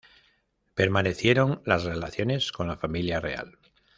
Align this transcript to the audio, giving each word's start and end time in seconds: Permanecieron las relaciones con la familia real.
Permanecieron 0.73 1.61
las 1.63 1.83
relaciones 1.83 2.51
con 2.51 2.65
la 2.67 2.75
familia 2.75 3.19
real. 3.19 3.59